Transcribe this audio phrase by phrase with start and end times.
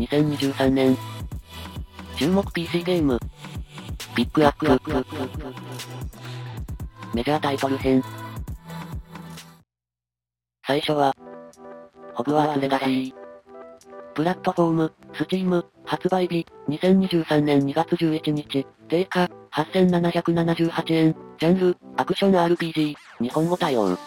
[0.00, 0.96] 2023年。
[2.16, 3.20] 注目 PC ゲーム。
[4.14, 4.66] ピックアップ。
[7.14, 8.02] メジャータイトル編。
[10.66, 11.14] 最初は、
[12.14, 13.14] ホグワーツレガシー。
[14.14, 23.98] プラットフォーム、スチーム、発売日、2023年2月11日、定価、8778円、ジャンル、アクション RPG、日本語対応。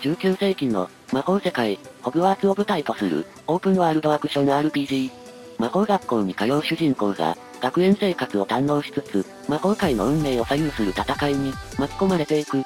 [0.00, 5.10] 19世紀の魔法世界、ホグワーツを舞台とするオープンワールドアクション RPG。
[5.56, 12.60] 魔法学校に通う主人公が学園生活を堪能しつつ、魔法界の運命を左右する戦いに巻き込まれていく。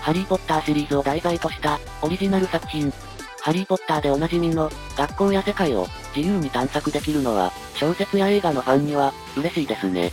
[0.00, 2.90] ハリーポッターシリーズを題材としたオリジナル作品。
[3.42, 10.10] ハリーポッターでおなじみの学校や世界を自由に探索できるのは小説や映画のファンには嬉しいですね。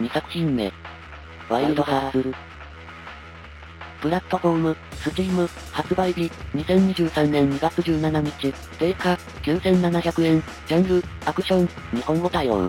[0.00, 0.70] 2作品目。
[1.48, 2.34] ワイルドハーツ。
[4.02, 12.68] プラットフォーム、スチーム、発売日、2023年2月17日、定価、9700円、ジャンル、アクション、日本語対応。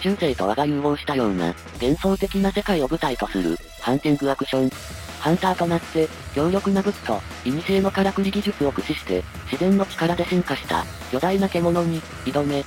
[0.00, 4.70] 中世と和が融合したような、幻想的な世界を舞台とする、ハンティングアクション。
[5.18, 12.64] ハンターとなって、強力な武器と、古のからくり技術を駆使して、自然の力で進化した、巨大な獣に、挑め、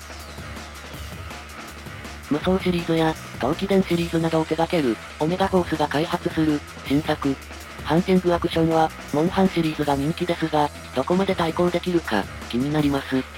[2.30, 7.36] 無双シリーズや、陶器伝シリーズなどを手掛ける、オメガフォースが開発する、新作。
[7.84, 13.37] ハンティングアクションは、モンハンシリーズが人気ですが、どこまで対抗できるか、気になります。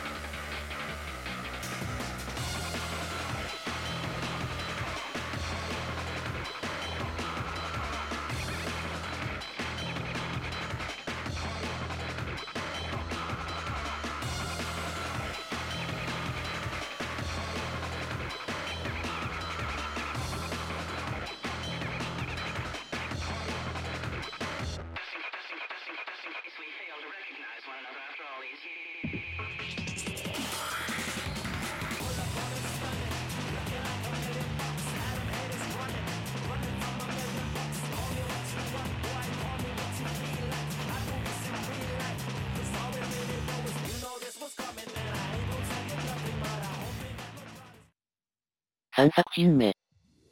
[49.00, 49.74] 3作品目。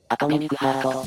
[0.10, 1.06] Atomic Heart。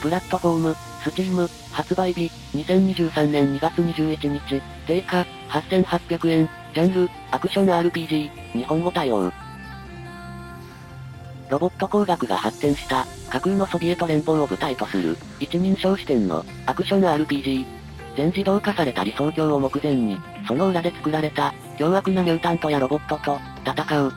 [0.00, 9.30] プラットフォーム、 Steam、発売日、2023年2月21日、定価、8800円、ジャンル、アクション RPG、日本語対応。
[11.50, 17.66] ロボット工学が発展した、架空のソビエト連邦を舞台とする、一人称視点の、アクション RPG。
[18.16, 20.18] 全自動化された理想郷を目前に、
[20.48, 24.12] その裏で作られた、凶悪なミュータントやロボットと、戦う、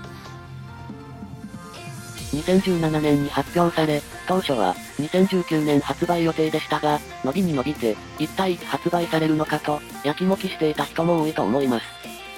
[2.31, 11.85] 2017年に発表され、当初は2019年発売予定でしたが、伸びに伸びて、一体いつ発売されるのかと、やきもきしていた人も多いと思います。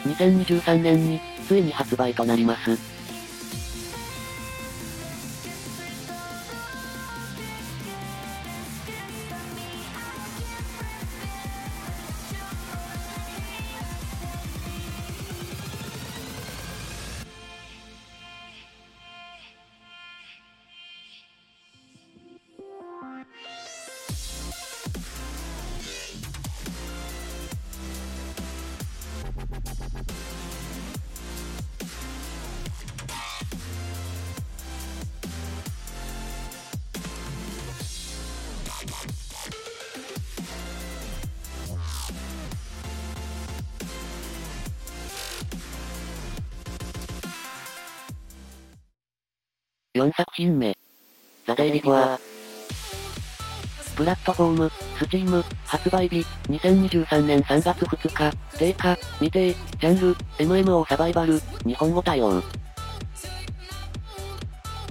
[0.08, 2.91] 2023年に、ついに発売となります。
[50.02, 50.76] 4作品目。
[51.46, 52.20] ザ・デイリボア。
[53.96, 62.42] プラットフォーム、 Steam、発売日、2023年3月2日、定価、未定、ジャンル、MMO サバイバル、日本語対応。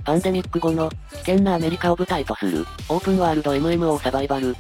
[0.05, 4.55] パンデミック後の危険なアメリカを舞台とする、オープンワールド MMO サバイバル。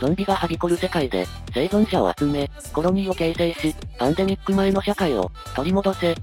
[0.00, 6.14] ゾンビがはびこる世界で、生存者を集め、コロニーを形成し、パンデミック前の社会を、取り戻せ。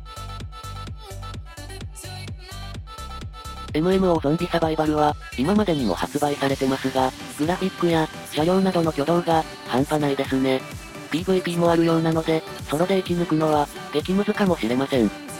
[3.73, 10.61] MMO ゾンビサバイバルは、今までにも発売されてますが、グラフィックや、車両などの挙動が、半端ないですね。
[11.11, 15.31] PVP もあるようなので、ソロで生き抜くのは、激ムズかもしれません。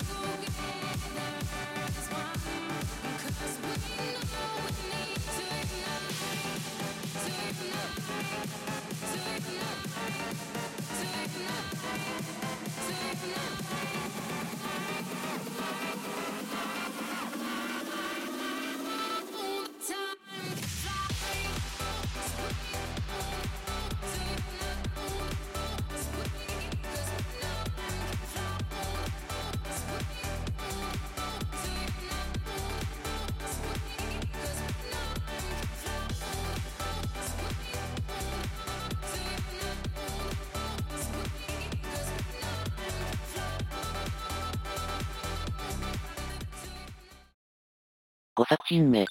[48.38, 49.02] 5作品目。
[49.04, 49.06] Wo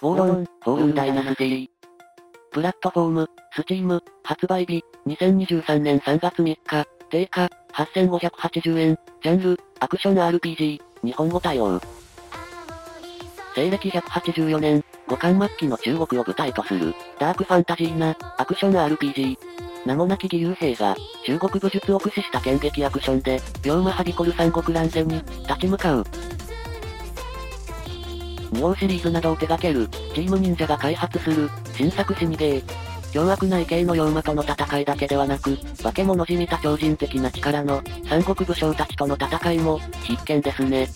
[0.00, 1.68] Long、Fallen Dynasty
[2.50, 11.78] プラットフォーム、 Steam、発売日、2023年3月3日、定価、8580円、ジャンル、アクション RPG、日本語対応。
[13.54, 19.36] 西暦184年、後漢末期の中国を舞台とする、ダークファンタジーな、アクション RPG。
[19.84, 20.96] 名もなき義勇兵が、
[21.26, 26.04] 中国武術を駆使した剣撃アクションで、妖魔はびこる三国乱戦に、立ち向かう。
[28.52, 32.62] 2号シリーズなどを手掛ける、チーム忍者が開発する、新作死にゲー。
[33.12, 40.88] 凶悪な異形の妖魔との戦いだけではなく、化け物じみた超人的な力の、三国武将たちとの戦いも、必見ですね。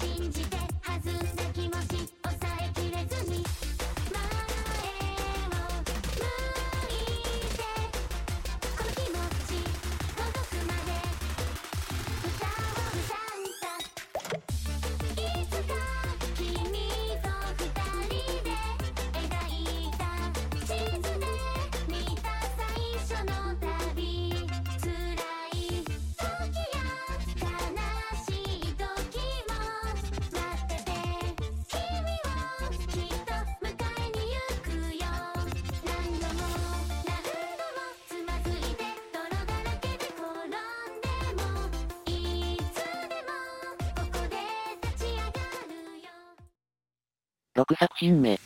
[47.54, 48.40] 6作品目。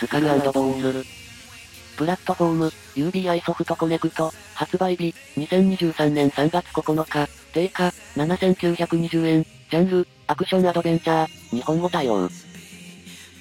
[0.00, 1.04] スカルボーンズ。
[1.96, 12.28] プラットフォーム、UBI ソフトコネクト、発売日、2023年3月9日、定価、7920円、ジャンル、アクションアドベンチャー、日本語対応。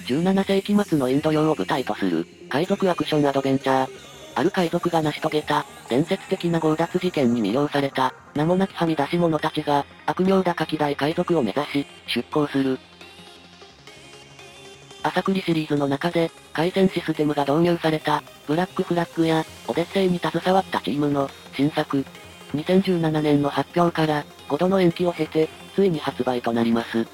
[0.05, 3.89] 17世紀末のインド洋を舞台とする、海賊アクションアドベンチャー。
[4.35, 12.77] ある海賊が成し遂げた、伝説的な強奪事件に魅了された、名もなきはみ出し者たちが、悪名高き大海賊を目指し、出航する。
[15.03, 22.05] アサクリシリーズの中で、回線システムが導入された、ブラックフラッグや、オデッセイに携わったチームの、新作。
[22.53, 27.07] 2017年の発表から、5度の延期を経て、ついに発売となります。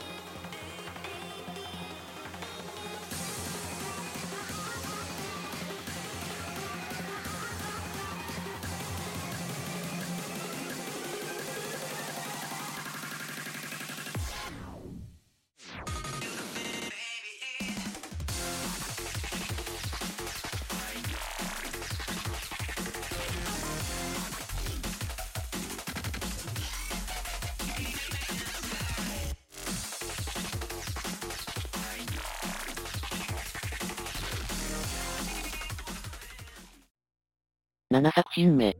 [37.97, 38.77] 7作品目。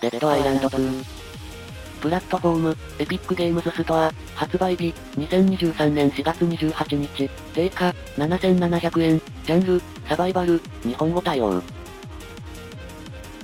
[0.00, 1.04] デッドアイランド2。
[2.00, 11.62] プラットフォーム、エピックゲームズストア、発売日、2023年4月28日、定価、7700円、ジャンル、サバイバル、日本語対応。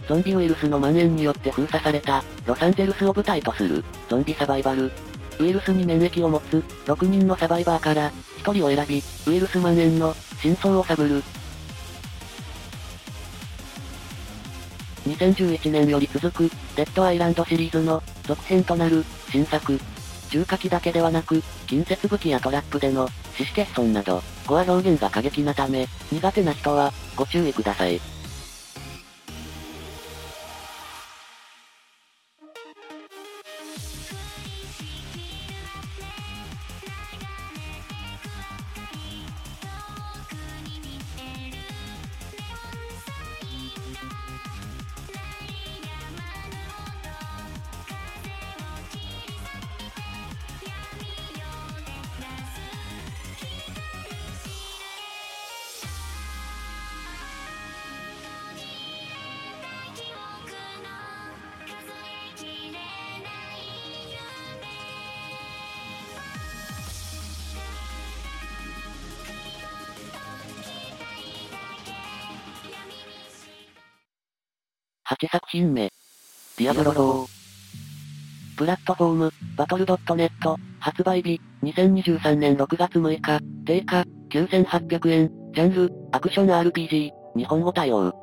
[0.09, 4.90] ゾンビウイルスの蔓延によって封鎖された、ロサンゼルスを舞台とする、ゾンビサバイバル。
[5.40, 8.11] ウイルスに免疫を持つ、6人のサバイバーから、
[8.42, 11.23] 1人を選び、ウイルス蔓延の、真相を探る、
[15.06, 19.78] 2011年より続く、デッドアイランドシリーズの、続編となる、新作。
[20.30, 28.12] 重火器だけではなく、近接武器やトラップでの、死死欠損など、語は表現が過激なため、苦手な人は、ご注意ください。
[75.12, 75.92] 8作品目。
[76.57, 78.57] ディアブロ4。
[78.57, 80.31] プラットフォーム、バトル .net、
[80.81, 88.14] 発売日、2023年6月6日、定価、9800円、ジャンル、アクション RPG、日本語対応。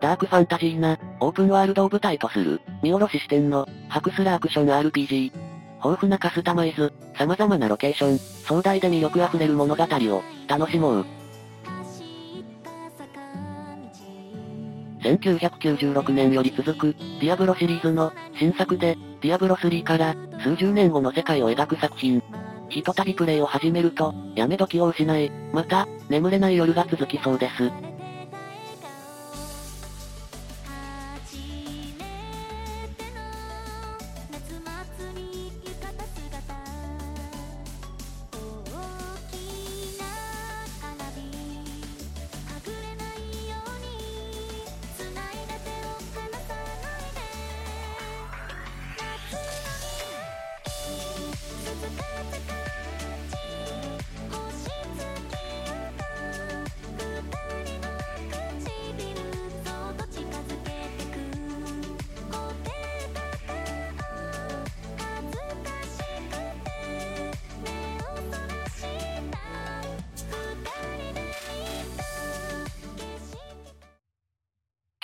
[0.00, 5.32] ダークファンタジーな、オープンワールドを舞台とする、見下ろし視点の、ハクスラアクション RPG。
[5.84, 11.15] 豊富なカスタマイズ、様々なロケーション、壮大で魅力あふれる物語を、楽しもう。
[15.14, 22.22] 1996年より続く、 Diablo シリーズの、新作で、 Diablo 3から、数十年後の世界を描く作品。
[22.68, 27.85] ひとたびプレイを始めると、やめ時を失い、また、眠れない夜が続きそうです。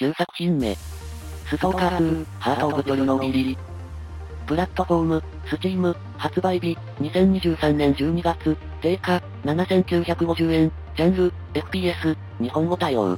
[0.03, 0.77] 9作品目。
[1.49, 3.59] ストーカー2、ハートオブチョルノービリ。
[4.49, 13.17] プラットフォーム、スチーム、発売日、2023年12月、定価、7950円、ジャンル、FPS、日本語対応。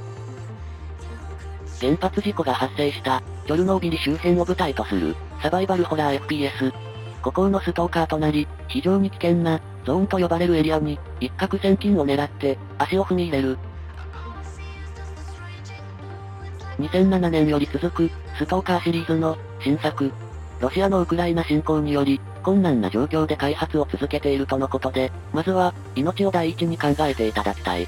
[1.81, 6.71] 原発事故が発生した、チョルノービリ周辺を舞台とする、サバイバルホラー FPS。
[7.23, 13.57] 孤高のストーカーとなり、非常に危険な、ゾーンと呼ばれるエリアに、一攫千金を狙って、足を踏み入れる、
[16.79, 20.11] 2007年より続く、ストーカーシリーズの、新作。
[20.59, 27.87] ロシアのウクライナ侵攻により、困難な状況で開発を続けているとのことで、まずは、命を第一に考えていただきたい。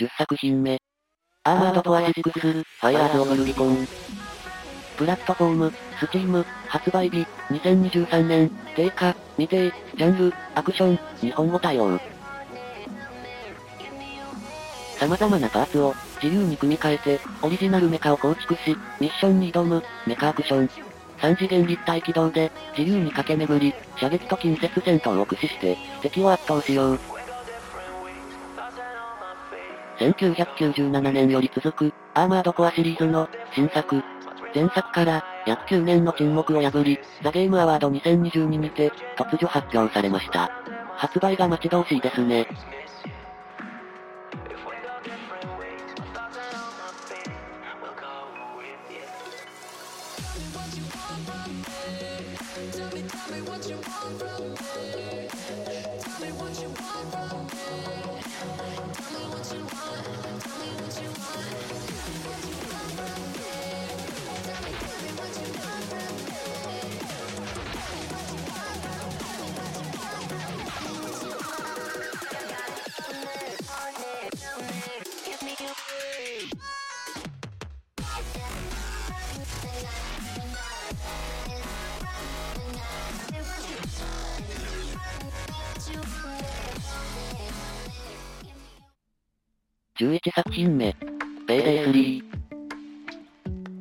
[0.00, 0.78] 10作品目。
[1.44, 3.86] アーマードコア6、ファイアーズオブルビコン。
[4.96, 12.00] プラットフォーム、スチーム、発売日、2023年、定価、未定、ジャンル、アクション、日本語対応。
[14.98, 20.70] 様々なパーツを、自由に組み替えて、オリジナルメカを構築し、ミッションに挑む、メカアクション。
[21.18, 27.11] 3次元立体機動で、自由に駆け巡り、射撃と近接戦闘を駆使して、敵を圧倒しよう。
[30.10, 34.02] 1997年より続く、アーマードコアシリーズの、新作。
[34.54, 40.50] 前作から、約9年の沈黙を破り、ザ・ゲームアワード2022にて、突如発表されました。
[40.96, 42.46] 発売が待ち遠しいですね。
[90.02, 90.92] 11作品目。
[91.46, 92.22] ペイデイ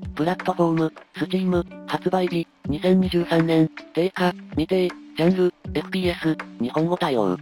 [0.05, 0.13] 3。
[0.13, 7.35] プラットフォーム、スチーム、発売日、2023年、定価、未定、ジャンル、FPS、日本語対応。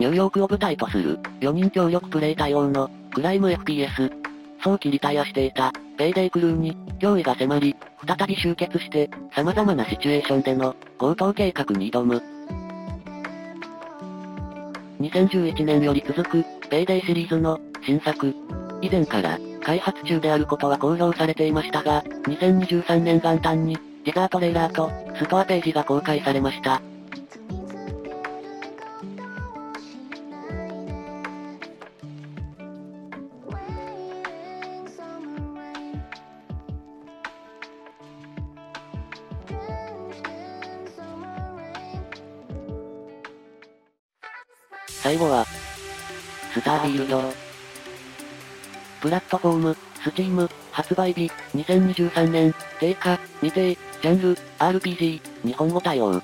[0.00, 4.10] ニューヨークを舞台とする、4人協力プレイ対応の、クライム FPS。
[4.60, 12.35] 早期リタイアしていた、ペイデイクルーに、脅威が迫り、再び集結して、様々なシチュエーションでの、強盗計画に挑む。
[15.00, 18.34] 2011年より続く、ペイデイシリーズの、新作。
[18.80, 26.80] 以前から、開発中であることは公表されていましたが、2023年元旦に、ティザートレーラーと、ストアページが公開されました。
[45.16, 45.46] 最後は、
[46.52, 47.22] スターフィールド。
[49.00, 56.20] プラットフォーム、スチーム、発売日、2023年、定価、未定、ジャンル、RPG、日本語対応。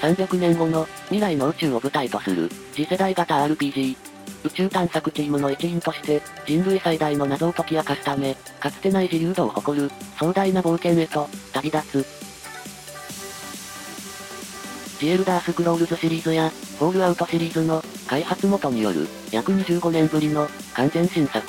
[0.00, 3.96] 300年後の未来の宇宙を舞台とする次世代型 RPG。
[4.42, 12.23] 宇宙探索チームの一員として人類最大の謎を解き明かすため、かつてない自由度を誇る壮大な冒険へと旅立つ。
[15.04, 21.46] シエルダースクロールズシリーズや、フォールアウトシリーズの開発元による約25年ぶりの完全新作。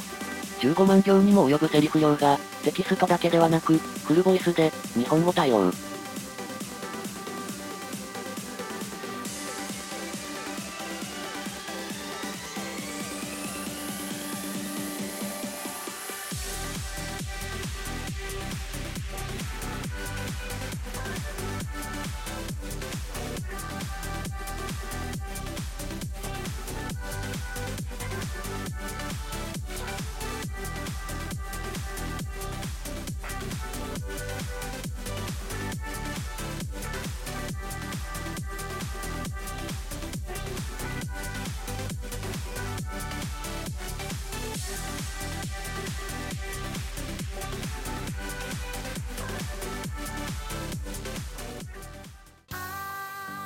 [0.59, 5.71] 15万行にも及ぶセリフ量がテキストだけではなく、フルボイスで日本語対応。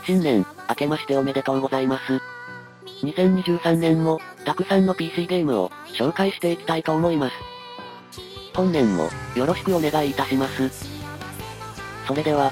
[0.09, 2.19] 新年、明けましておめでとうございます。
[3.05, 7.35] 2023年も、たくさんの PC ゲームを、紹介していきたいと思います。
[8.55, 10.71] 本年も、よろしくお願いいたします。
[12.07, 12.51] それでは、